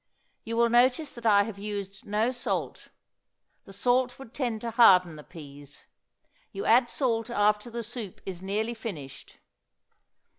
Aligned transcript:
You 0.43 0.57
will 0.57 0.69
notice 0.71 1.13
that 1.13 1.27
I 1.27 1.43
have 1.43 1.59
used 1.59 2.07
no 2.07 2.31
salt; 2.31 2.87
the 3.65 3.71
salt 3.71 4.17
would 4.17 4.33
tend 4.33 4.61
to 4.61 4.71
harden 4.71 5.15
the 5.15 5.23
peas. 5.23 5.85
You 6.51 6.65
add 6.65 6.89
salt 6.89 7.29
after 7.29 7.69
the 7.69 7.83
soup 7.83 8.19
is 8.25 8.41
nearly 8.41 8.73
finished. 8.73 9.37